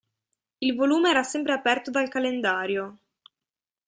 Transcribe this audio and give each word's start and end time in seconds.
Il 0.57 0.75
volume 0.75 1.09
era 1.11 1.21
sempre 1.21 1.53
aperto 1.53 1.91
dal 1.91 2.09
calendario. 2.09 2.97